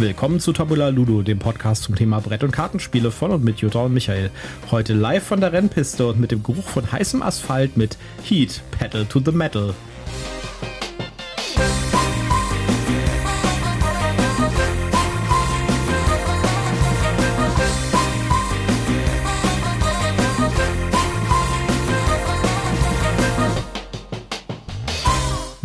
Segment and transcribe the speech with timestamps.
[0.00, 3.80] Willkommen zu Tabula Ludo, dem Podcast zum Thema Brett- und Kartenspiele von und mit Jutta
[3.80, 4.30] und Michael.
[4.70, 9.04] Heute live von der Rennpiste und mit dem Geruch von heißem Asphalt mit Heat Pedal
[9.04, 9.74] to the Metal.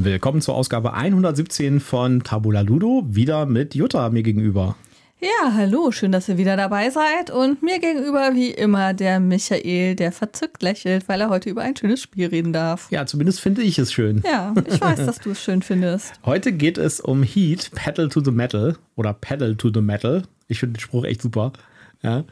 [0.06, 4.76] Willkommen zur Ausgabe 117 von Tabula Ludo, wieder mit Jutta mir gegenüber.
[5.20, 7.32] Ja, hallo, schön, dass ihr wieder dabei seid.
[7.32, 11.76] Und mir gegenüber wie immer der Michael, der verzückt lächelt, weil er heute über ein
[11.76, 12.86] schönes Spiel reden darf.
[12.92, 14.22] Ja, zumindest finde ich es schön.
[14.24, 16.14] Ja, ich weiß, dass du es schön findest.
[16.24, 20.22] Heute geht es um Heat, Pedal to the Metal oder Pedal to the Metal.
[20.48, 21.52] Ich finde den Spruch echt super.
[22.04, 22.26] Ja.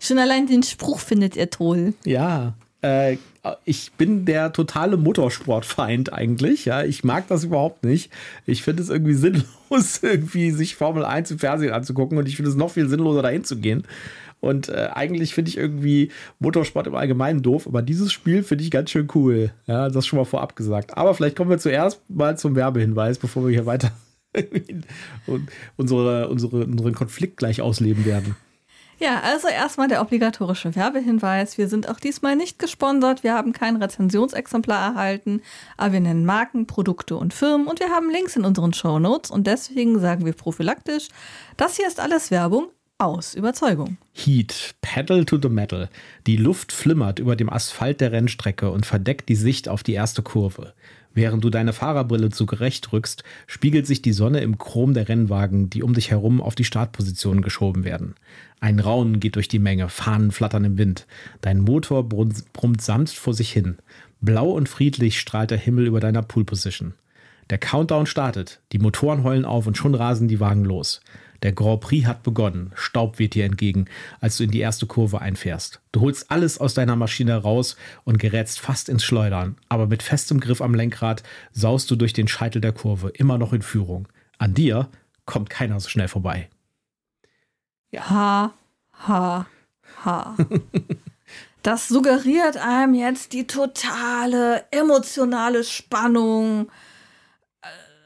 [0.00, 1.94] Schon allein den Spruch findet ihr toll.
[2.04, 3.16] Ja, äh,
[3.64, 6.64] ich bin der totale Motorsportfeind eigentlich.
[6.64, 8.10] Ja, ich mag das überhaupt nicht.
[8.46, 9.14] Ich finde es irgendwie
[9.70, 13.22] sinnlos, irgendwie sich Formel 1 im Fernsehen anzugucken und ich finde es noch viel sinnloser,
[13.22, 13.84] dahin zu gehen.
[14.40, 18.70] Und äh, eigentlich finde ich irgendwie Motorsport im Allgemeinen doof, aber dieses Spiel finde ich
[18.70, 19.52] ganz schön cool.
[19.66, 20.96] Ja, das schon mal vorab gesagt.
[20.96, 23.92] Aber vielleicht kommen wir zuerst mal zum Werbehinweis, bevor wir hier weiter
[25.76, 28.34] unsere, unsere, unseren Konflikt gleich ausleben werden.
[29.02, 31.56] Ja, also erstmal der obligatorische Werbehinweis.
[31.56, 33.24] Wir sind auch diesmal nicht gesponsert.
[33.24, 35.40] Wir haben kein Rezensionsexemplar erhalten,
[35.78, 39.30] aber wir nennen Marken, Produkte und Firmen und wir haben Links in unseren Show Notes
[39.30, 41.08] und deswegen sagen wir prophylaktisch,
[41.56, 43.96] das hier ist alles Werbung aus Überzeugung.
[44.12, 45.88] Heat, Pedal to the Metal.
[46.26, 50.20] Die Luft flimmert über dem Asphalt der Rennstrecke und verdeckt die Sicht auf die erste
[50.20, 50.74] Kurve.
[51.12, 55.82] Während du deine Fahrerbrille zurecht rückst, spiegelt sich die Sonne im Chrom der Rennwagen, die
[55.82, 58.14] um dich herum auf die Startposition geschoben werden.
[58.60, 61.06] Ein Raunen geht durch die Menge, Fahnen flattern im Wind.
[61.40, 63.78] Dein Motor brummt sanft vor sich hin.
[64.20, 66.94] Blau und friedlich strahlt der Himmel über deiner Poolposition.
[67.48, 71.00] Der Countdown startet, die Motoren heulen auf und schon rasen die Wagen los.
[71.42, 72.72] Der Grand Prix hat begonnen.
[72.74, 73.86] Staub weht dir entgegen,
[74.20, 75.80] als du in die erste Kurve einfährst.
[75.92, 79.56] Du holst alles aus deiner Maschine raus und gerätst fast ins Schleudern.
[79.68, 83.52] Aber mit festem Griff am Lenkrad saust du durch den Scheitel der Kurve, immer noch
[83.52, 84.08] in Führung.
[84.38, 84.88] An dir
[85.24, 86.48] kommt keiner so schnell vorbei.
[87.90, 88.10] Ja.
[88.10, 88.54] Ha,
[89.08, 89.46] ha,
[90.04, 90.36] ha.
[91.62, 96.70] Das suggeriert einem jetzt die totale emotionale Spannung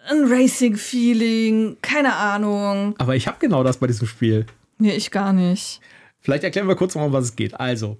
[0.08, 2.94] ein Racing-Feeling, keine Ahnung.
[2.98, 4.46] Aber ich habe genau das bei diesem Spiel.
[4.78, 5.80] Nee, ich gar nicht.
[6.20, 7.58] Vielleicht erklären wir kurz mal, um was es geht.
[7.58, 7.98] Also,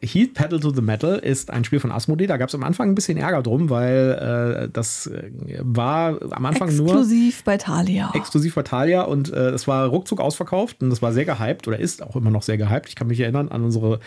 [0.00, 2.26] Heat Pedal to the Metal ist ein Spiel von Asmodee.
[2.26, 6.46] Da gab es am Anfang ein bisschen Ärger drum, weil äh, das äh, war am
[6.46, 7.02] Anfang exklusiv nur.
[7.02, 8.12] Exklusiv bei Thalia.
[8.14, 11.78] Exklusiv bei Thalia und äh, es war ruckzuck ausverkauft und das war sehr gehypt oder
[11.78, 12.88] ist auch immer noch sehr gehypt.
[12.88, 14.00] Ich kann mich erinnern an unsere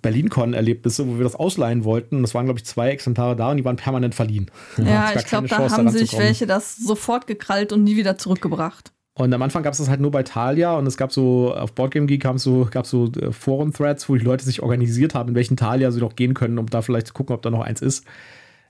[0.00, 2.22] BerlinCon-Erlebnisse, wo wir das ausleihen wollten.
[2.22, 4.50] Das waren, glaube ich, zwei Exemplare da und die waren permanent verliehen.
[4.78, 8.92] Ja, ich glaube, da Chance, haben sich welche das sofort gekrallt und nie wieder zurückgebracht.
[9.14, 11.72] Und am Anfang gab es das halt nur bei Thalia und es gab so, auf
[11.72, 15.30] Boardgame Geek gab es so, gab so äh, Forum-Threads, wo die Leute sich organisiert haben,
[15.30, 17.60] in welchen Thalia sie noch gehen können, um da vielleicht zu gucken, ob da noch
[17.60, 18.06] eins ist.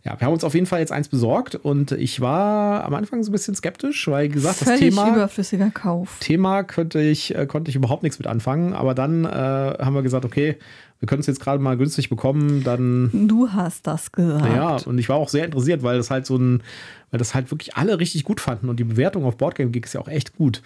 [0.04, 3.22] Ja, wir haben uns auf jeden Fall jetzt eins besorgt und ich war am Anfang
[3.22, 6.16] so ein bisschen skeptisch, weil gesagt, Völlig das Thema überflüssiger Kauf.
[6.18, 10.02] Thema könnte ich äh, konnte ich überhaupt nichts mit anfangen, aber dann äh, haben wir
[10.02, 10.56] gesagt, okay,
[11.02, 14.46] wir können es jetzt gerade mal günstig bekommen, dann Du hast das gesagt.
[14.46, 16.62] Ja, und ich war auch sehr interessiert, weil das halt so ein
[17.10, 19.92] weil das halt wirklich alle richtig gut fanden und die Bewertung auf Boardgame Geek ist
[19.92, 20.62] ja auch echt gut.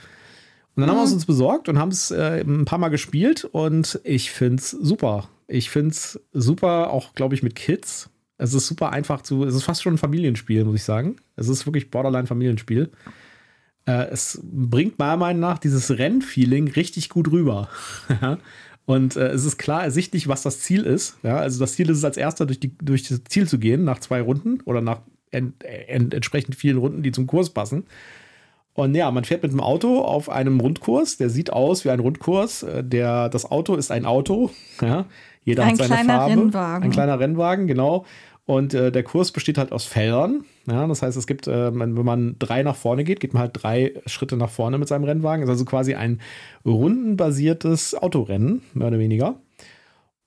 [0.75, 0.91] Und dann mhm.
[0.91, 4.31] haben wir es uns besorgt und haben es äh, ein paar Mal gespielt und ich
[4.31, 5.29] finde es super.
[5.49, 9.45] Ich finde es super, auch glaube ich mit Kids es ist super einfach zu.
[9.45, 11.17] Es ist fast schon ein Familienspiel, muss ich sagen.
[11.37, 12.91] Es ist wirklich Borderline-Familienspiel.
[13.87, 17.69] Äh, es bringt meiner Meinung nach dieses Rennfeeling richtig gut rüber.
[18.87, 21.19] Und äh, es ist klar ersichtlich, was das Ziel ist.
[21.23, 23.85] Ja, also das Ziel ist es als erster durch, die, durch das Ziel zu gehen,
[23.85, 25.01] nach zwei Runden oder nach
[25.33, 27.85] ent, ent, entsprechend vielen Runden, die zum Kurs passen.
[28.75, 31.99] Und ja, man fährt mit dem Auto auf einem Rundkurs, der sieht aus wie ein
[31.99, 32.63] Rundkurs.
[32.63, 34.51] Äh, der, das Auto ist ein Auto.
[34.81, 35.07] Ja.
[35.45, 36.33] Jeder ein hat seine kleiner Farbe.
[36.33, 36.85] Rennwagen.
[36.85, 38.05] Ein kleiner Rennwagen, genau.
[38.47, 40.45] Und äh, der Kurs besteht halt aus Feldern.
[40.69, 43.51] Ja, das heißt, es gibt, äh, wenn man drei nach vorne geht, geht man halt
[43.55, 45.43] drei Schritte nach vorne mit seinem Rennwagen.
[45.43, 46.20] Das ist also quasi ein
[46.65, 49.41] rundenbasiertes Autorennen, mehr oder weniger.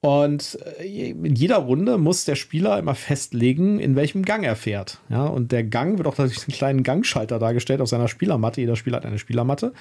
[0.01, 4.99] Und äh, in jeder Runde muss der Spieler immer festlegen, in welchem Gang er fährt.
[5.09, 8.59] Ja, und der Gang wird auch durch einen kleinen Gangschalter dargestellt auf seiner Spielermatte.
[8.59, 9.73] Jeder Spieler hat eine Spielermatte.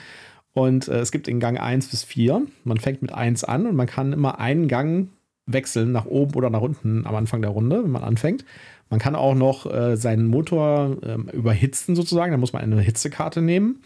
[0.52, 2.42] Und äh, es gibt in Gang 1 bis 4.
[2.62, 5.08] Man fängt mit 1 an und man kann immer einen Gang
[5.48, 8.44] wechseln, nach oben oder nach unten am Anfang der Runde, wenn man anfängt.
[8.90, 12.32] Man kann auch noch äh, seinen Motor äh, überhitzen sozusagen.
[12.32, 13.80] Da muss man eine Hitzekarte nehmen.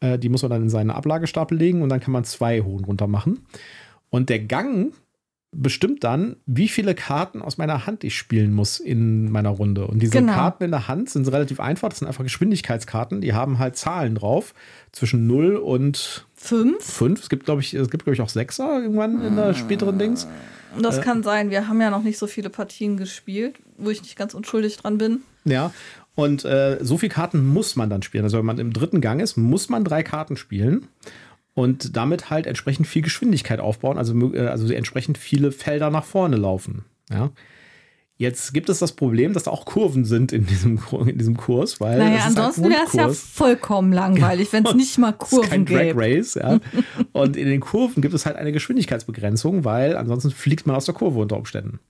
[0.00, 2.78] Äh, die muss man dann in seinen Ablagestapel legen und dann kann man zwei hoch
[2.78, 3.40] und runter machen.
[4.10, 4.92] Und der Gang
[5.52, 9.86] bestimmt dann, wie viele Karten aus meiner Hand ich spielen muss in meiner Runde.
[9.86, 10.34] Und diese Genau.
[10.34, 11.88] Karten in der Hand sind relativ einfach.
[11.88, 13.20] Das sind einfach Geschwindigkeitskarten.
[13.20, 14.52] Die haben halt Zahlen drauf.
[14.92, 16.84] Zwischen 0 und Fünf?
[16.84, 17.20] 5.
[17.22, 20.28] Es gibt, glaube ich, es gibt, glaube ich, auch Sechser irgendwann in der späteren Dings.
[20.80, 21.50] Das kann sein.
[21.50, 24.98] Wir haben ja noch nicht so viele Partien gespielt, wo ich nicht ganz unschuldig dran
[24.98, 25.22] bin.
[25.44, 25.72] Ja.
[26.14, 28.24] Und äh, so viele Karten muss man dann spielen.
[28.24, 30.88] Also wenn man im dritten Gang ist, muss man drei Karten spielen
[31.58, 36.36] und damit halt entsprechend viel Geschwindigkeit aufbauen, also, äh, also entsprechend viele Felder nach vorne
[36.36, 36.84] laufen.
[37.10, 37.30] Ja.
[38.16, 41.80] Jetzt gibt es das Problem, dass da auch Kurven sind in diesem, in diesem Kurs,
[41.80, 45.66] weil Naja, ansonsten wäre es ja vollkommen langweilig, wenn es nicht mal Es ist kein
[45.66, 45.96] Kurven Drag.
[45.96, 46.60] Race, ja.
[47.12, 50.94] Und in den Kurven gibt es halt eine Geschwindigkeitsbegrenzung, weil ansonsten fliegt man aus der
[50.94, 51.80] Kurve unter Umständen.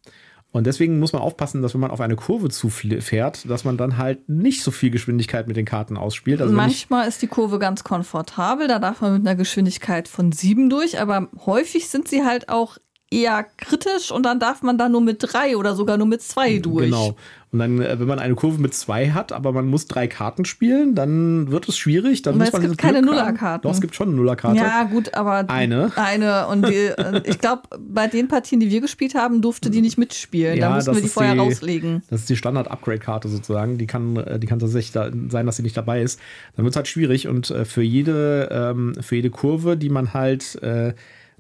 [0.59, 3.97] Und deswegen muss man aufpassen, dass wenn man auf eine Kurve zufährt, dass man dann
[3.97, 6.43] halt nicht so viel Geschwindigkeit mit den Karten ausspielt.
[6.43, 10.69] Also Manchmal ist die Kurve ganz komfortabel, da darf man mit einer Geschwindigkeit von sieben
[10.69, 12.77] durch, aber häufig sind sie halt auch
[13.11, 16.59] eher kritisch und dann darf man da nur mit drei oder sogar nur mit zwei
[16.59, 16.87] durch.
[16.87, 17.17] Genau.
[17.51, 20.45] Und dann, äh, wenn man eine Kurve mit zwei hat, aber man muss drei Karten
[20.45, 22.21] spielen, dann wird es schwierig.
[22.21, 23.13] Dann muss es man gibt keine Glück.
[23.15, 23.63] Nullerkarten.
[23.63, 24.59] Doch, es gibt schon eine Nullerkarte.
[24.59, 25.91] Ja, gut, aber Eine.
[25.97, 26.47] Eine.
[26.49, 29.97] Und die, äh, ich glaube, bei den Partien, die wir gespielt haben, durfte die nicht
[29.97, 30.59] mitspielen.
[30.59, 32.03] Ja, da mussten wir die vorher die- rauslegen.
[32.11, 33.79] Das ist die Standard-Upgrade-Karte sozusagen.
[33.79, 36.21] Die kann, äh, die kann tatsächlich da sein, dass sie nicht dabei ist.
[36.57, 40.59] Dann wird es halt schwierig und für jede, ähm, für jede Kurve, die man halt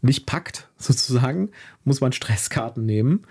[0.01, 1.51] nicht packt, sozusagen,
[1.85, 3.25] muss man Stresskarten nehmen.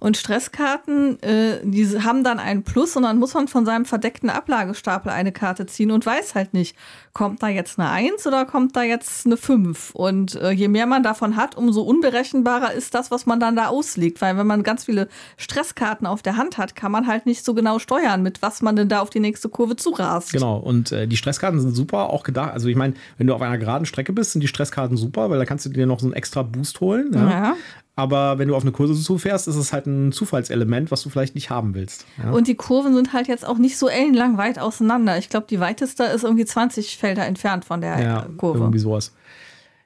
[0.00, 4.30] Und Stresskarten, äh, die haben dann einen Plus und dann muss man von seinem verdeckten
[4.30, 6.76] Ablagestapel eine Karte ziehen und weiß halt nicht,
[7.12, 9.90] kommt da jetzt eine 1 oder kommt da jetzt eine 5?
[9.94, 13.66] Und äh, je mehr man davon hat, umso unberechenbarer ist das, was man dann da
[13.66, 14.20] auslegt.
[14.20, 17.54] Weil wenn man ganz viele Stresskarten auf der Hand hat, kann man halt nicht so
[17.54, 20.32] genau steuern, mit was man denn da auf die nächste Kurve zurast.
[20.32, 22.52] Genau, und äh, die Stresskarten sind super, auch gedacht.
[22.52, 25.38] Also ich meine, wenn du auf einer geraden Strecke bist, sind die Stresskarten super, weil
[25.38, 27.12] da kannst du dir noch so einen extra Boost holen.
[27.12, 27.56] Ja?
[27.98, 28.02] Ja.
[28.02, 31.34] Aber wenn du auf eine Kurse zufährst, ist es halt ein Zufallselement, was du vielleicht
[31.34, 32.06] nicht haben willst.
[32.22, 32.30] Ja?
[32.30, 35.18] Und die Kurven sind halt jetzt auch nicht so ellenlang weit auseinander.
[35.18, 38.60] Ich glaube, die weiteste ist irgendwie 20 Felder entfernt von der ja, äh, Kurve.
[38.60, 39.12] irgendwie sowas.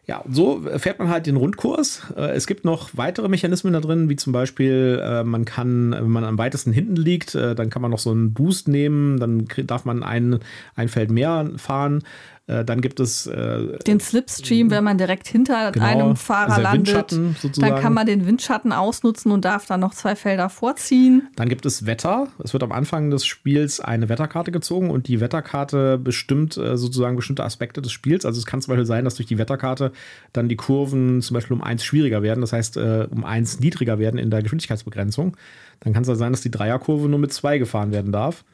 [0.05, 2.03] Ja, so fährt man halt den Rundkurs.
[2.17, 6.11] Äh, Es gibt noch weitere Mechanismen da drin, wie zum Beispiel, äh, man kann, wenn
[6.11, 9.85] man am weitesten hinten liegt, dann kann man noch so einen Boost nehmen, dann darf
[9.85, 10.41] man ein,
[10.75, 12.03] ein Feld mehr fahren.
[12.49, 16.63] Äh, Dann gibt es äh, Den Slipstream, wenn man direkt hinter Genau, einem Fahrer also
[16.63, 17.13] landet,
[17.59, 21.29] dann kann man den Windschatten ausnutzen und darf dann noch zwei Felder vorziehen.
[21.37, 22.29] Dann gibt es Wetter.
[22.43, 27.15] Es wird am Anfang des Spiels eine Wetterkarte gezogen und die Wetterkarte bestimmt äh, sozusagen
[27.15, 28.27] bestimmte Aspekte des Spiels.
[28.27, 29.93] Also es kann zum Beispiel sein, dass durch die Wetterkarte
[30.33, 33.99] dann die Kurven zum Beispiel um eins schwieriger werden, das heißt äh, um eins niedriger
[34.01, 35.37] werden in der Geschwindigkeitsbegrenzung.
[35.81, 38.45] Dann kann es halt sein, dass die Dreierkurve nur mit zwei gefahren werden darf.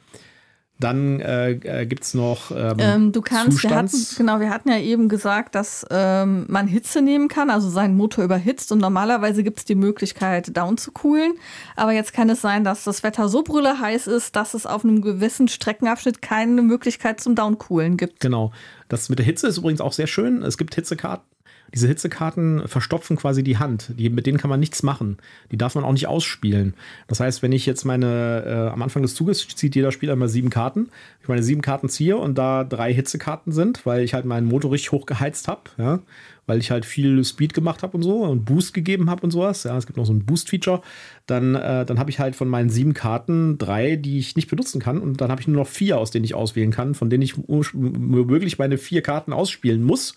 [0.79, 4.69] Dann äh, äh, gibt es noch ähm, Ähm, du kannst, wir hatten, genau, wir hatten
[4.69, 9.43] ja eben gesagt, dass ähm, man Hitze nehmen kann, also seinen Motor überhitzt und normalerweise
[9.43, 11.33] gibt es die Möglichkeit, down zu coolen.
[11.75, 14.85] Aber jetzt kann es sein, dass das Wetter so brülle heiß ist, dass es auf
[14.85, 18.21] einem gewissen Streckenabschnitt keine Möglichkeit zum Downcoolen gibt.
[18.21, 18.53] Genau.
[18.87, 20.43] Das mit der Hitze ist übrigens auch sehr schön.
[20.43, 21.25] Es gibt Hitzekarten.
[21.73, 23.91] Diese Hitzekarten verstopfen quasi die Hand.
[23.97, 25.17] Die, mit denen kann man nichts machen.
[25.51, 26.73] Die darf man auch nicht ausspielen.
[27.07, 30.27] Das heißt, wenn ich jetzt meine, äh, am Anfang des Zuges zieht jeder Spieler immer
[30.27, 30.89] sieben Karten.
[31.21, 34.71] Ich meine sieben Karten ziehe und da drei Hitzekarten sind, weil ich halt meinen Motor
[34.71, 35.99] richtig hochgeheizt habe, ja,
[36.47, 39.63] weil ich halt viel Speed gemacht habe und so und Boost gegeben habe und sowas.
[39.63, 40.81] Ja, es gibt noch so ein Boost-Feature.
[41.27, 44.81] Dann, äh, dann habe ich halt von meinen sieben Karten drei, die ich nicht benutzen
[44.81, 44.99] kann.
[44.99, 47.35] Und dann habe ich nur noch vier, aus denen ich auswählen kann, von denen ich
[47.37, 50.15] wirklich meine vier Karten ausspielen muss.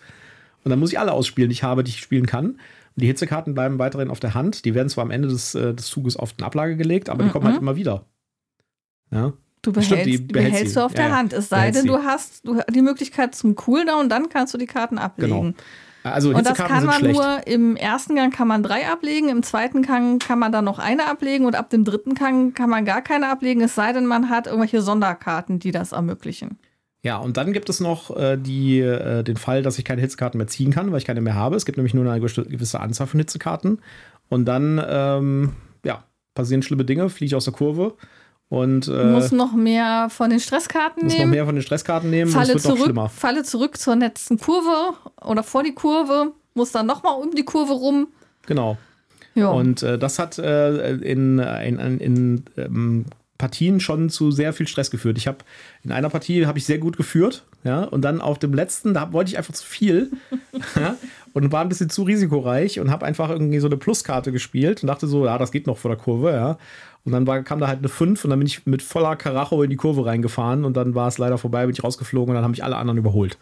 [0.65, 2.47] Und dann muss ich alle ausspielen, die ich habe, die ich spielen kann.
[2.51, 2.59] Und
[3.03, 4.65] die Hitzekarten bleiben weiterhin auf der Hand.
[4.65, 7.31] Die werden zwar am Ende des, äh, des Zuges auf den Ablage gelegt, aber die
[7.31, 8.05] kommen halt immer wieder.
[9.11, 9.33] Ja.
[9.63, 10.81] Du Stimmt, behältst, die die behält behältst sie.
[10.81, 11.17] du auf der Ja.
[11.17, 11.33] Hand.
[11.33, 14.99] Es sei denn, du hast du, die Möglichkeit zum Cooldown, dann kannst du die Karten
[14.99, 15.55] ablegen.
[15.55, 15.55] Genau.
[16.05, 17.15] Also Und das kann sind man schlecht.
[17.15, 20.81] nur im ersten Gang kann man drei ablegen, im zweiten Gang kann man dann noch
[20.81, 24.07] eine ablegen und ab dem dritten Gang kann man gar keine ablegen, es sei denn,
[24.07, 26.59] man hat irgendwelche Sonderkarten, die das ermöglichen.
[27.05, 30.39] Ja, und dann gibt es noch äh, die, äh, den Fall, dass ich keine Hitzekarten
[30.39, 31.57] mehr ziehen kann, weil ich keine mehr habe.
[31.57, 33.81] Es gibt nämlich nur eine gewisse- Anzahl von Hitzekarten.
[34.29, 35.53] Und dann, ähm,
[35.85, 36.05] ja,
[36.35, 37.95] passieren schlimme Dinge, fliege ich aus der Kurve
[38.49, 41.31] und Du äh, musst noch mehr von den Stresskarten muss noch nehmen.
[41.33, 43.09] mehr von den Stresskarten nehmen falle, noch zurück, schlimmer.
[43.09, 47.73] falle zurück zur letzten Kurve oder vor die Kurve, muss dann nochmal um die Kurve
[47.73, 48.09] rum.
[48.47, 48.79] Genau.
[49.35, 49.51] Ja.
[49.51, 53.05] Und äh, das hat äh, in, in, in, in ähm,
[53.43, 55.19] Partien schon zu sehr viel Stress geführt.
[55.19, 55.39] Ich habe
[55.83, 59.13] in einer Partie habe ich sehr gut geführt, ja, und dann auf dem letzten, da
[59.13, 60.13] wollte ich einfach zu viel
[60.77, 60.95] ja,
[61.33, 64.87] und war ein bisschen zu risikoreich und habe einfach irgendwie so eine Pluskarte gespielt und
[64.87, 66.57] dachte so, ja, das geht noch vor der Kurve, ja.
[67.05, 69.61] Und dann war, kam da halt eine 5 und dann bin ich mit voller Karacho
[69.65, 72.45] in die Kurve reingefahren und dann war es leider vorbei, bin ich rausgeflogen und dann
[72.45, 73.39] haben mich alle anderen überholt.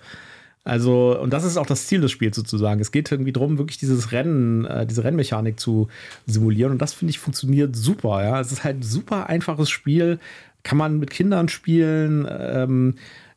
[0.63, 2.81] Also, und das ist auch das Ziel des Spiels sozusagen.
[2.81, 5.89] Es geht irgendwie darum, wirklich dieses Rennen, äh, diese Rennmechanik zu
[6.27, 6.73] simulieren.
[6.73, 8.23] Und das finde ich funktioniert super.
[8.23, 10.19] Ja, es ist halt ein super einfaches Spiel.
[10.63, 12.29] Kann man mit Kindern spielen.
[12.31, 12.95] Ähm,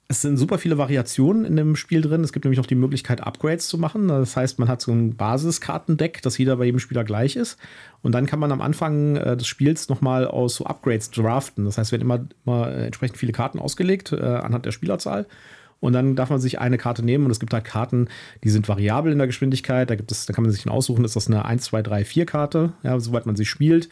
[0.10, 2.25] es sind super viele Variationen in dem Spiel drin.
[2.25, 4.10] Es gibt nämlich noch die Möglichkeit, Upgrades zu machen.
[4.10, 7.58] Das heißt, man hat so ein Basiskartendeck, das jeder bei jedem Spieler gleich ist.
[8.01, 11.63] Und dann kann man am Anfang äh, des Spiels nochmal aus so Upgrades draften.
[11.63, 15.25] Das heißt, werden immer, immer entsprechend viele Karten ausgelegt äh, anhand der Spielerzahl.
[15.83, 18.07] Und dann darf man sich eine Karte nehmen und es gibt halt Karten,
[18.45, 19.89] die sind variabel in der Geschwindigkeit.
[19.89, 22.05] Da gibt es, da kann man sich dann aussuchen, ist das eine 1, 2, 3,
[22.05, 23.89] 4 Karte, ja, soweit man sie spielt.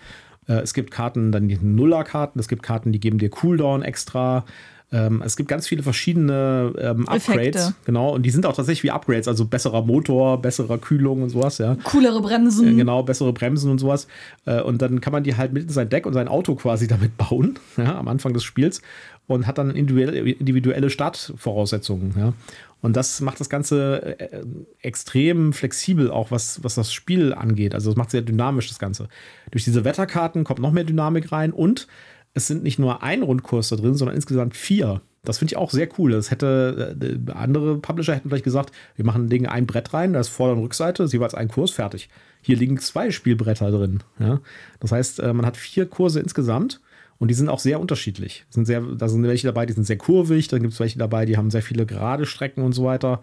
[0.48, 4.46] Äh, es gibt Karten, dann die Nuller-Karten, es gibt Karten, die geben dir Cooldown extra.
[4.94, 7.76] Ähm, es gibt ganz viele verschiedene ähm, Upgrades, Effekte.
[7.86, 11.60] genau, und die sind auch tatsächlich wie Upgrades, also besserer Motor, bessere Kühlung und sowas,
[11.60, 11.78] ja.
[11.84, 12.68] Coolere Bremsen.
[12.68, 14.08] Äh, genau, bessere Bremsen und sowas.
[14.46, 16.88] Äh, und dann kann man die halt mit in sein Deck und sein Auto quasi
[16.90, 18.82] damit bauen, ja, am Anfang des Spiels
[19.28, 22.14] und hat dann individuelle, individuelle Startvoraussetzungen.
[22.18, 22.34] Ja.
[22.82, 24.44] Und das macht das Ganze äh,
[24.82, 27.76] extrem flexibel, auch was, was das Spiel angeht.
[27.76, 29.08] Also es macht sehr dynamisch das Ganze.
[29.52, 31.88] Durch diese Wetterkarten kommt noch mehr Dynamik rein und
[32.34, 35.02] es sind nicht nur ein Rundkurs da drin, sondern insgesamt vier.
[35.24, 36.12] Das finde ich auch sehr cool.
[36.12, 40.20] Das hätte äh, andere Publisher hätten vielleicht gesagt, wir machen legen ein Brett rein, da
[40.20, 42.10] ist Vorder- und Rückseite, ist jeweils ein Kurs fertig.
[42.42, 44.00] Hier liegen zwei Spielbretter drin.
[44.20, 44.42] Ja?
[44.80, 46.82] Das heißt, äh, man hat vier Kurse insgesamt
[47.20, 48.46] und die sind auch sehr unterschiedlich.
[48.50, 51.26] Sind sehr, da sind welche dabei, die sind sehr kurvig, dann gibt es welche dabei,
[51.26, 53.22] die haben sehr viele gerade Strecken und so weiter.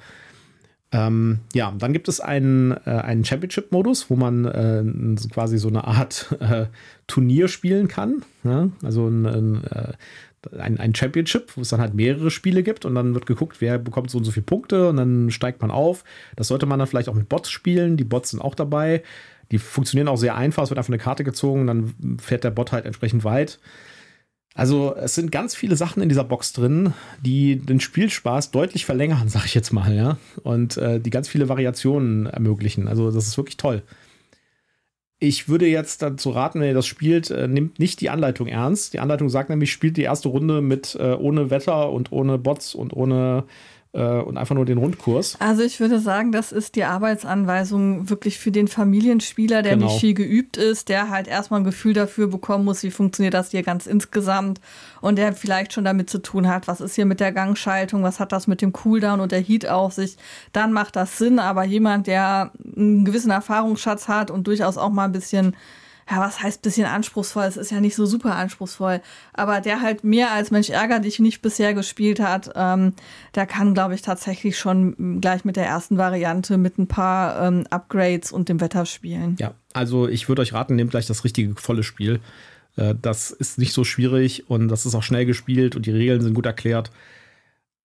[0.90, 4.84] Ähm, ja, dann gibt es einen, äh, einen Championship-Modus, wo man äh,
[5.30, 6.66] quasi so eine Art äh,
[7.06, 8.22] Turnier spielen kann.
[8.42, 8.70] Ja?
[8.82, 9.92] Also ein, ein, äh,
[10.58, 13.78] ein, ein, Championship, wo es dann halt mehrere Spiele gibt und dann wird geguckt, wer
[13.78, 16.04] bekommt so und so viele Punkte und dann steigt man auf.
[16.36, 17.98] Das sollte man dann vielleicht auch mit Bots spielen.
[17.98, 19.02] Die Bots sind auch dabei.
[19.50, 20.62] Die funktionieren auch sehr einfach.
[20.62, 23.58] Es wird einfach eine Karte gezogen, dann fährt der Bot halt entsprechend weit.
[24.54, 26.92] Also es sind ganz viele Sachen in dieser Box drin,
[27.24, 30.18] die den Spielspaß deutlich verlängern, sag ich jetzt mal, ja.
[30.42, 32.88] Und äh, die ganz viele Variationen ermöglichen.
[32.88, 33.82] Also das ist wirklich toll.
[35.20, 38.94] Ich würde jetzt dazu raten, wenn ihr das spielt, äh, nimmt nicht die Anleitung ernst.
[38.94, 42.74] Die Anleitung sagt nämlich, spielt die erste Runde mit äh, ohne Wetter und ohne Bots
[42.74, 43.44] und ohne
[43.92, 45.36] und einfach nur den Rundkurs.
[45.40, 49.86] Also ich würde sagen, das ist die Arbeitsanweisung wirklich für den Familienspieler, der genau.
[49.86, 53.50] nicht viel geübt ist, der halt erstmal ein Gefühl dafür bekommen muss, wie funktioniert das
[53.50, 54.60] hier ganz insgesamt
[55.00, 58.20] und der vielleicht schon damit zu tun hat, was ist hier mit der Gangschaltung, was
[58.20, 60.18] hat das mit dem Cooldown und der Heat auf sich,
[60.52, 65.06] dann macht das Sinn, aber jemand, der einen gewissen Erfahrungsschatz hat und durchaus auch mal
[65.06, 65.56] ein bisschen
[66.10, 67.44] ja, was heißt bisschen anspruchsvoll?
[67.44, 69.00] Es ist ja nicht so super anspruchsvoll.
[69.34, 72.94] Aber der halt mehr als Mensch ärger dich nicht bisher gespielt hat, ähm,
[73.34, 77.66] der kann, glaube ich, tatsächlich schon gleich mit der ersten Variante mit ein paar ähm,
[77.70, 79.36] Upgrades und dem Wetter spielen.
[79.38, 82.20] Ja, also ich würde euch raten, nehmt gleich das richtige volle Spiel.
[82.76, 86.22] Äh, das ist nicht so schwierig und das ist auch schnell gespielt und die Regeln
[86.22, 86.90] sind gut erklärt.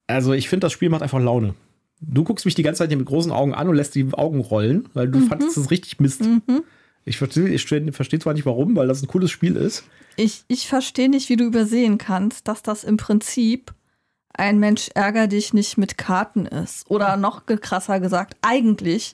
[0.08, 1.56] Also ich finde, das Spiel macht einfach Laune.
[2.00, 4.40] Du guckst mich die ganze Zeit hier mit großen Augen an und lässt die Augen
[4.42, 5.28] rollen, weil du mhm.
[5.28, 6.22] fandest es richtig Mist.
[6.22, 6.64] Mhm.
[7.06, 9.84] Ich verstehe ich versteh zwar nicht warum, weil das ein cooles Spiel ist.
[10.16, 13.74] Ich, ich verstehe nicht, wie du übersehen kannst, dass das im Prinzip
[14.34, 16.90] ein Mensch ärger dich nicht mit Karten ist.
[16.90, 19.14] Oder noch krasser gesagt, eigentlich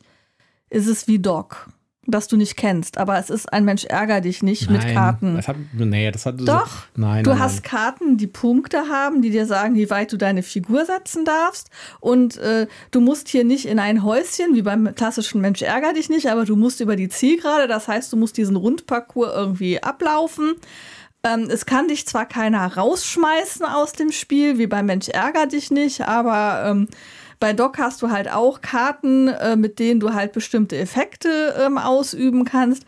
[0.70, 1.70] ist es wie Doc
[2.12, 2.98] das du nicht kennst.
[2.98, 5.36] Aber es ist ein Mensch ärger dich nicht nein, mit Karten.
[5.36, 6.68] Das hat, nee, das hat Doch.
[6.68, 7.64] So, nein, du nein, hast nein.
[7.64, 11.70] Karten, die Punkte haben, die dir sagen, wie weit du deine Figur setzen darfst.
[12.00, 16.10] Und äh, du musst hier nicht in ein Häuschen, wie beim klassischen Mensch ärger dich
[16.10, 17.68] nicht, aber du musst über die Zielgerade.
[17.68, 20.56] Das heißt, du musst diesen Rundparcours irgendwie ablaufen.
[21.24, 25.70] Ähm, es kann dich zwar keiner rausschmeißen aus dem Spiel, wie beim Mensch ärger dich
[25.70, 26.88] nicht, aber ähm,
[27.40, 31.78] bei Doc hast du halt auch Karten, äh, mit denen du halt bestimmte Effekte ähm,
[31.78, 32.86] ausüben kannst.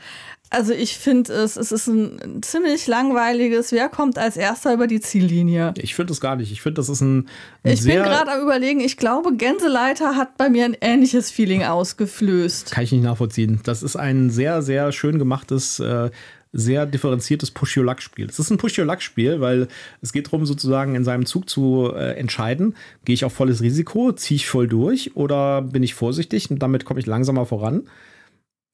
[0.53, 4.99] Also ich finde es, es ist ein ziemlich langweiliges, wer kommt als erster über die
[4.99, 5.73] Ziellinie?
[5.77, 6.51] Ich finde es gar nicht.
[6.51, 7.29] Ich finde, das ist ein,
[7.63, 11.63] ein Ich bin gerade am überlegen, ich glaube, Gänseleiter hat bei mir ein ähnliches Feeling
[11.63, 12.71] ausgeflößt.
[12.71, 13.61] Kann ich nicht nachvollziehen.
[13.63, 16.09] Das ist ein sehr, sehr schön gemachtes äh,
[16.53, 18.27] sehr differenziertes Push-Your-Luck-Spiel.
[18.27, 19.67] Es ist ein Push-Your-Luck-Spiel, weil
[20.01, 24.11] es geht darum, sozusagen in seinem Zug zu äh, entscheiden, gehe ich auf volles Risiko,
[24.11, 27.83] ziehe ich voll durch oder bin ich vorsichtig und damit komme ich langsamer voran.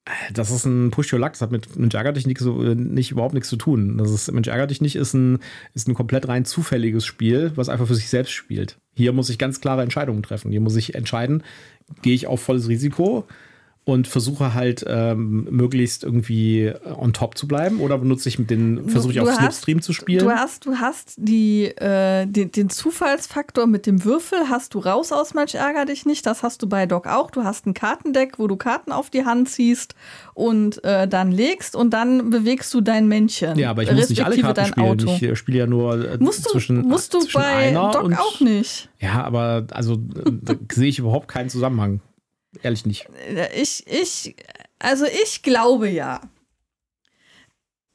[0.04, 3.12] Äh, das ist ein Push-Your-Luck, das hat mit Mensch ärger dich nicht, so, äh, nicht
[3.12, 3.96] überhaupt nichts zu tun.
[3.98, 5.38] Das ist, Mensch ärger dich nicht ist ein,
[5.74, 8.78] ist ein komplett rein zufälliges Spiel, was einfach für sich selbst spielt.
[8.96, 10.50] Hier muss ich ganz klare Entscheidungen treffen.
[10.50, 11.44] Hier muss ich entscheiden,
[12.02, 13.26] gehe ich auf volles Risiko
[13.88, 18.86] und versuche halt ähm, möglichst irgendwie on top zu bleiben oder benutze ich mit den
[18.90, 20.26] versuche ich auf Slipstream zu spielen.
[20.26, 25.10] Du hast du hast die äh, den, den Zufallsfaktor mit dem Würfel hast du raus
[25.10, 27.30] aus Mensch ärger dich nicht, das hast du bei Doc auch.
[27.30, 29.94] Du hast ein Kartendeck, wo du Karten auf die Hand ziehst
[30.34, 33.58] und äh, dann legst und dann bewegst du dein Männchen.
[33.58, 34.86] Ja, aber ich muss nicht alle Karten spielen.
[34.86, 35.14] Auto.
[35.14, 38.40] Ich äh, spiele ja nur äh, musst du, zwischen musst du zwischen bei Doc auch
[38.40, 38.90] nicht.
[39.00, 39.96] Ja, aber also
[40.42, 42.02] da sehe ich überhaupt keinen Zusammenhang.
[42.62, 43.08] Ehrlich nicht.
[43.54, 44.36] Ich, ich,
[44.78, 46.20] also ich glaube ja,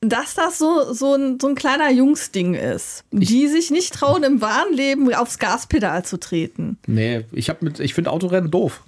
[0.02, 4.24] dass das so, so, ein, so ein kleiner Jungsding ist, ich, die sich nicht trauen,
[4.24, 6.78] im wahren Leben aufs Gaspedal zu treten.
[6.88, 8.84] Nee, ich, ich finde Autorennen doof.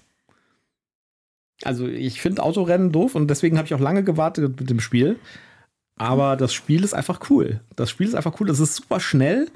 [1.64, 5.18] Also ich finde Autorennen doof und deswegen habe ich auch lange gewartet mit dem Spiel.
[5.98, 7.62] Aber das Spiel ist einfach cool.
[7.78, 8.50] Das Spiel ist einfach cool.
[8.50, 9.50] Es ist super schnell.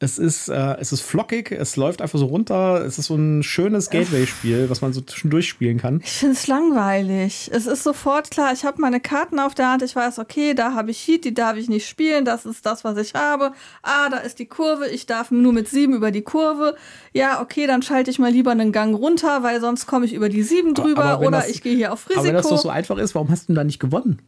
[0.00, 2.84] Es ist, äh, es ist flockig, es läuft einfach so runter.
[2.84, 6.00] Es ist so ein schönes Gateway-Spiel, was man so zwischendurch spielen kann.
[6.04, 7.50] Ich finde es langweilig.
[7.52, 10.74] Es ist sofort klar, ich habe meine Karten auf der Hand, ich weiß, okay, da
[10.74, 13.52] habe ich Heat, die darf ich nicht spielen, das ist das, was ich habe.
[13.82, 16.76] Ah, da ist die Kurve, ich darf nur mit sieben über die Kurve.
[17.12, 20.28] Ja, okay, dann schalte ich mal lieber einen Gang runter, weil sonst komme ich über
[20.28, 22.20] die sieben drüber oder das, ich gehe hier auf Risiko.
[22.20, 24.22] Aber wenn das doch so einfach ist, warum hast du denn da nicht gewonnen?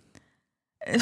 [0.80, 0.98] Äh,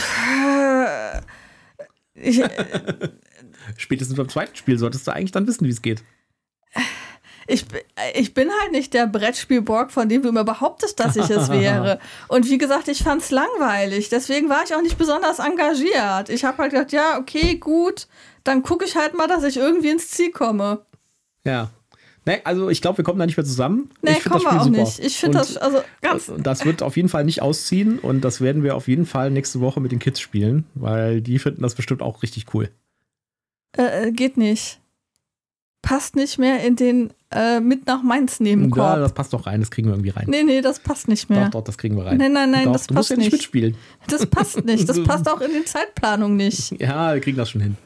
[2.14, 2.42] ich,
[3.76, 6.02] Spätestens beim zweiten Spiel solltest du eigentlich dann wissen, wie es geht.
[7.50, 7.64] Ich,
[8.14, 11.98] ich bin halt nicht der Brettspielborg, von dem du immer behauptest, dass ich es wäre.
[12.28, 14.10] Und wie gesagt, ich fand es langweilig.
[14.10, 16.28] Deswegen war ich auch nicht besonders engagiert.
[16.28, 18.06] Ich habe halt gedacht, ja, okay, gut,
[18.44, 20.82] dann gucke ich halt mal, dass ich irgendwie ins Ziel komme.
[21.44, 21.70] Ja.
[22.26, 23.90] Nee, also ich glaube, wir kommen da nicht mehr zusammen.
[24.02, 24.76] Nee, ich kommen wir auch super.
[24.76, 24.98] nicht.
[24.98, 26.30] Ich finde das, also ganz.
[26.36, 29.60] Das wird auf jeden Fall nicht ausziehen und das werden wir auf jeden Fall nächste
[29.60, 32.68] Woche mit den Kids spielen, weil die finden das bestimmt auch richtig cool.
[33.78, 34.80] Äh, äh, geht nicht.
[35.82, 38.84] Passt nicht mehr in den äh, mit nach Mainz nehmen Korb.
[38.84, 40.26] Ja, das passt doch rein, das kriegen wir irgendwie rein.
[40.28, 41.44] Nee, nee, das passt nicht mehr.
[41.46, 42.16] Doch, doch, das kriegen wir rein.
[42.16, 43.32] Nein, nein, nein, doch, das du passt musst ja nicht.
[43.32, 43.76] mitspielen.
[44.08, 44.88] Das passt nicht.
[44.88, 46.72] Das passt auch in die Zeitplanung nicht.
[46.80, 47.76] Ja, wir kriegen das schon hin.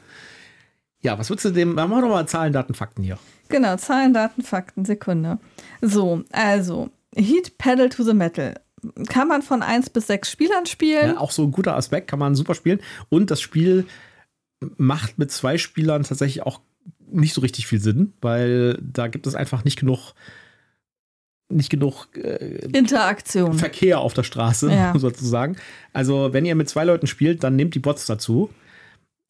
[1.01, 1.75] Ja, was würdest du dem?
[1.75, 3.17] Machen wir doch mal Zahlen, Daten, Fakten hier.
[3.49, 5.39] Genau, Zahlen, Daten, Fakten, Sekunde.
[5.81, 8.55] So, also, Heat Pedal to the Metal.
[9.07, 11.11] Kann man von 1 bis 6 Spielern spielen.
[11.11, 12.79] Ja, auch so ein guter Aspekt, kann man super spielen.
[13.09, 13.85] Und das Spiel
[14.77, 16.61] macht mit zwei Spielern tatsächlich auch
[17.11, 20.13] nicht so richtig viel Sinn, weil da gibt es einfach nicht genug
[21.49, 23.53] nicht genug äh, Interaktion.
[23.53, 24.93] Verkehr auf der Straße, ja.
[24.97, 25.55] sozusagen.
[25.91, 28.49] Also, wenn ihr mit zwei Leuten spielt, dann nehmt die Bots dazu.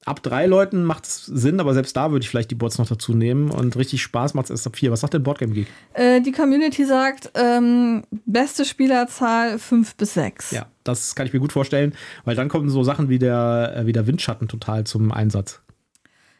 [0.05, 2.87] Ab drei Leuten macht es Sinn, aber selbst da würde ich vielleicht die Bots noch
[2.87, 4.91] dazu nehmen und richtig Spaß macht es erst ab vier.
[4.91, 5.67] Was sagt denn Boardgame Geek?
[5.93, 10.51] Äh, die Community sagt, ähm, beste Spielerzahl fünf bis sechs.
[10.51, 11.93] Ja, das kann ich mir gut vorstellen,
[12.25, 15.61] weil dann kommen so Sachen wie der, äh, wie der Windschatten total zum Einsatz.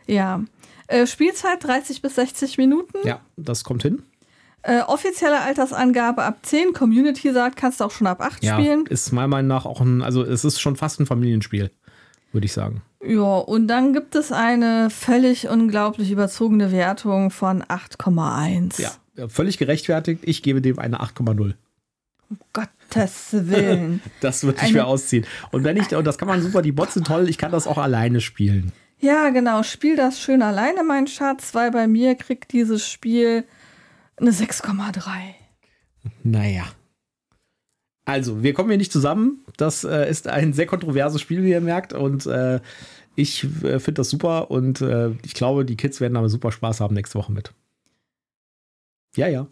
[0.08, 0.44] Ja.
[0.88, 2.98] Äh, Spielzeit 30 bis 60 Minuten.
[3.06, 4.04] Ja, das kommt hin.
[4.64, 6.74] Äh, offizielle Altersangabe ab 10.
[6.74, 8.86] Community sagt, kannst du auch schon ab 8 ja, spielen.
[8.86, 11.72] Ist meiner Meinung nach auch ein, also es ist schon fast ein Familienspiel,
[12.32, 12.82] würde ich sagen.
[13.06, 18.82] Ja, und dann gibt es eine völlig unglaublich überzogene Wertung von 8,1.
[19.16, 20.22] Ja, völlig gerechtfertigt.
[20.24, 21.54] Ich gebe dem eine 8,0.
[22.30, 24.02] Um Gottes Willen.
[24.22, 25.26] das wird nicht mehr ausziehen.
[25.52, 27.68] Und wenn ich, und das kann man super, die Bots sind toll, ich kann das
[27.68, 28.72] auch alleine spielen.
[29.00, 29.64] Ja, genau.
[29.64, 33.44] Spiel das schön alleine, mein Schatz, weil bei mir kriegt dieses Spiel
[34.16, 35.02] eine 6,3.
[36.24, 36.64] Naja.
[38.06, 39.46] Also, wir kommen hier nicht zusammen.
[39.58, 41.94] Das äh, ist ein sehr kontroverses Spiel, wie ihr merkt.
[41.94, 42.60] Und äh,
[43.16, 44.52] ich äh, finde das super.
[44.52, 47.54] Und äh, ich glaube, die Kids werden aber super Spaß haben nächste Woche mit.
[49.16, 49.48] Ja, ja.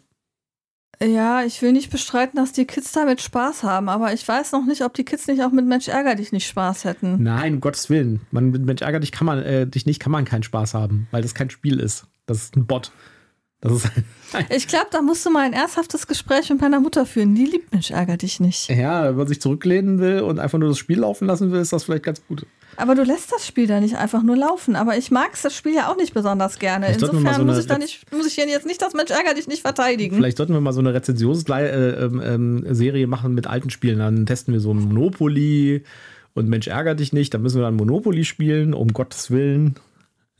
[1.00, 4.64] Ja, ich will nicht bestreiten, dass die Kids damit Spaß haben, aber ich weiß noch
[4.66, 7.22] nicht, ob die Kids nicht auch mit Mensch ärger dich nicht Spaß hätten.
[7.22, 8.20] Nein, um Gottes Willen.
[8.30, 11.08] Man, mit Mensch ärger dich kann man äh, dich nicht, kann man keinen Spaß haben,
[11.10, 12.06] weil das kein Spiel ist.
[12.26, 12.92] Das ist ein Bot.
[14.48, 17.34] Ich glaube, da musst du mal ein ernsthaftes Gespräch mit meiner Mutter führen.
[17.34, 18.70] Die liebt Mensch ärger dich nicht.
[18.70, 21.72] Ja, wenn man sich zurücklehnen will und einfach nur das Spiel laufen lassen will, ist
[21.72, 22.46] das vielleicht ganz gut.
[22.76, 24.74] Aber du lässt das Spiel da nicht einfach nur laufen.
[24.74, 26.86] Aber ich mag das Spiel ja auch nicht besonders gerne.
[26.86, 29.48] Vielleicht Insofern so muss, ich da nicht, muss ich jetzt nicht das Mensch ärger dich
[29.48, 30.16] nicht verteidigen.
[30.16, 33.98] Vielleicht sollten wir mal so eine Rezensionsserie äh, ähm, ähm, machen mit alten Spielen.
[33.98, 35.84] Dann testen wir so ein Monopoly
[36.32, 37.34] und Mensch ärger dich nicht.
[37.34, 39.74] Dann müssen wir dann Monopoly spielen, um Gottes Willen.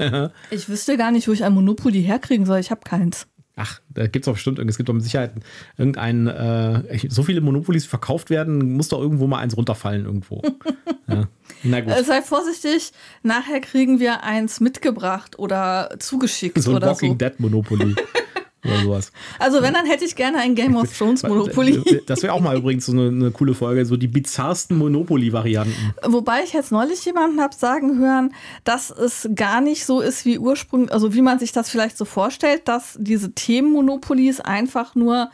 [0.51, 2.59] ich wüsste gar nicht, wo ich ein Monopoly herkriegen soll.
[2.59, 3.27] Ich habe keins.
[3.55, 5.33] Ach, da gibt es doch bestimmt, es gibt doch mit Sicherheit
[5.77, 10.41] irgendein, äh, so viele Monopolies verkauft werden, muss doch irgendwo mal eins runterfallen irgendwo.
[11.09, 11.29] ja.
[11.63, 11.93] Na gut.
[11.93, 17.17] Äh, sei vorsichtig, nachher kriegen wir eins mitgebracht oder zugeschickt so ein oder Walking so.
[17.19, 17.95] Dead Monopoly.
[18.65, 19.13] oder sowas.
[19.39, 22.03] Also wenn, dann hätte ich gerne ein Game of Thrones Monopoly.
[22.07, 25.95] Das wäre auch mal übrigens so eine, eine, coole Folge, so die bizarrsten Monopoly-Varianten.
[26.05, 30.39] Wobei ich jetzt neulich jemanden habe sagen hören, dass es gar nicht so ist wie
[30.39, 35.31] ursprünglich, also wie man sich das vielleicht so vorstellt, dass diese Themen-Monopolies einfach nur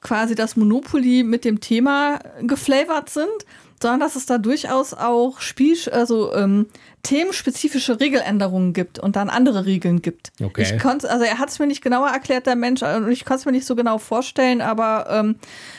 [0.00, 3.46] quasi das Monopoly mit dem Thema geflavored sind,
[3.80, 6.66] sondern dass es da durchaus auch Spiel, also ähm,
[7.06, 10.32] themenspezifische Regeländerungen gibt und dann andere Regeln gibt.
[10.42, 10.62] Okay.
[10.62, 13.40] Ich konnte, also er hat es mir nicht genauer erklärt, der Mensch, und ich konnte
[13.40, 15.36] es mir nicht so genau vorstellen, aber ähm,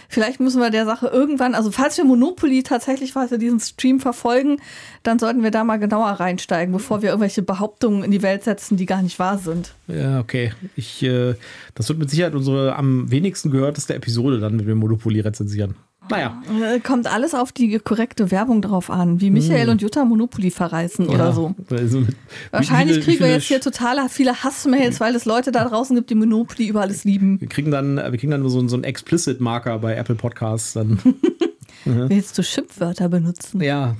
[0.07, 4.61] vielleicht müssen wir der Sache irgendwann, also falls wir Monopoly tatsächlich weiter diesen Stream verfolgen,
[5.03, 8.77] dann sollten wir da mal genauer reinsteigen, bevor wir irgendwelche Behauptungen in die Welt setzen,
[8.77, 9.73] die gar nicht wahr sind.
[9.87, 10.53] Ja, okay.
[10.77, 11.35] Ich, äh,
[11.75, 15.75] das wird mit Sicherheit unsere am wenigsten gehörteste Episode dann, wenn wir Monopoly rezensieren.
[16.09, 16.41] Naja.
[16.61, 21.07] Äh, Kommt alles auf die korrekte Werbung drauf an, wie Michael und Jutta Monopoly verreißen
[21.07, 21.53] oder so.
[21.69, 22.15] Also mit-
[22.51, 26.15] Wahrscheinlich kriegen wir jetzt hier total viele Hassmails, weil es Leute da draußen gibt, die
[26.15, 27.39] Monopoly über alles lieben.
[27.41, 30.73] Wir kriegen dann, wir kriegen dann so, einen- so einen Explicit-Marker bei Apple Podcasts.
[30.73, 30.99] Dann,
[31.85, 33.61] Willst du Schimpfwörter benutzen?
[33.61, 33.95] ja,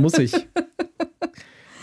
[0.00, 0.32] muss ich.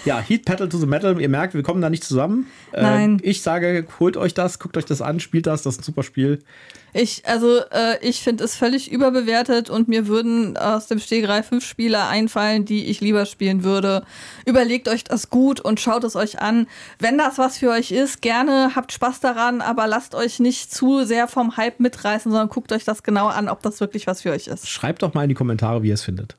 [0.05, 1.19] Ja, Heat Pedal to the Metal.
[1.19, 2.47] Ihr merkt, wir kommen da nicht zusammen.
[2.73, 3.19] Äh, Nein.
[3.23, 6.03] ich sage, holt euch das, guckt euch das an, spielt das, das ist ein super
[6.03, 6.43] Spiel.
[6.91, 11.65] Ich, also, äh, ich finde es völlig überbewertet und mir würden aus dem Stegreif fünf
[11.65, 14.03] Spiele einfallen, die ich lieber spielen würde.
[14.45, 16.67] Überlegt euch das gut und schaut es euch an.
[16.99, 21.05] Wenn das was für euch ist, gerne, habt Spaß daran, aber lasst euch nicht zu
[21.05, 24.31] sehr vom Hype mitreißen, sondern guckt euch das genau an, ob das wirklich was für
[24.31, 24.67] euch ist.
[24.67, 26.35] Schreibt doch mal in die Kommentare, wie ihr es findet.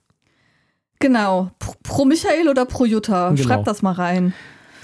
[1.00, 1.50] Genau.
[1.82, 3.30] Pro, Michael oder pro Jutta?
[3.30, 3.42] Genau.
[3.42, 4.32] Schreibt das mal rein.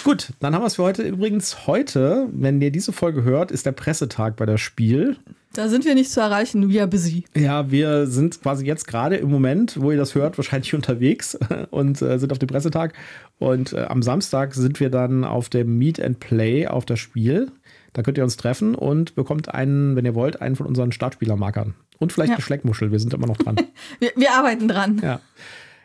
[0.05, 1.03] Gut, dann haben wir es für heute.
[1.03, 5.16] Übrigens, heute, wenn ihr diese Folge hört, ist der Pressetag bei das Spiel.
[5.53, 7.25] Da sind wir nicht zu erreichen, we are busy.
[7.37, 11.38] Ja, wir sind quasi jetzt gerade im Moment, wo ihr das hört, wahrscheinlich unterwegs
[11.70, 12.94] und äh, sind auf dem Pressetag.
[13.38, 17.51] Und äh, am Samstag sind wir dann auf dem Meet and Play auf das Spiel.
[17.92, 21.75] Da könnt ihr uns treffen und bekommt einen, wenn ihr wollt, einen von unseren Startspielermarkern.
[21.99, 22.37] Und vielleicht Ja.
[22.37, 22.92] eine Schleckmuschel.
[22.92, 23.57] Wir sind immer noch dran.
[23.99, 25.01] Wir, wir arbeiten dran.
[25.03, 25.20] ja.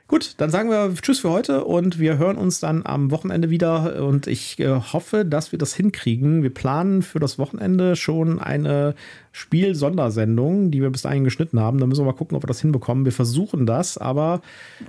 [0.08, 4.04] Gut, dann sagen wir Tschüss für heute und wir hören uns dann am Wochenende wieder.
[4.06, 6.44] Und ich äh, hoffe, dass wir das hinkriegen.
[6.44, 8.94] Wir planen für das Wochenende schon eine
[9.32, 11.80] Spiel-Sondersendung, die wir bis dahin geschnitten haben.
[11.80, 13.04] Da müssen wir mal gucken, ob wir das hinbekommen.
[13.06, 14.42] Wir versuchen das, aber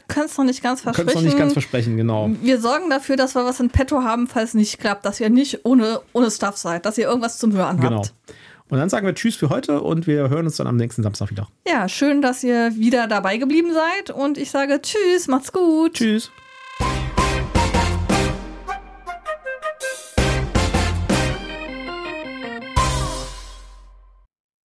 [0.09, 1.09] Können es noch nicht ganz können versprechen.
[1.09, 2.31] es noch nicht ganz versprechen, genau.
[2.42, 5.31] Wir sorgen dafür, dass wir was in petto haben, falls es nicht klappt, dass ihr
[5.31, 7.96] nicht ohne, ohne Stuff seid, dass ihr irgendwas zum Hören Genau.
[7.98, 8.12] habt.
[8.68, 11.31] Und dann sagen wir Tschüss für heute und wir hören uns dann am nächsten Samstag
[11.31, 11.48] wieder.
[11.68, 15.94] Ja, schön, dass ihr wieder dabei geblieben seid und ich sage Tschüss, macht's gut.
[15.94, 16.31] Tschüss.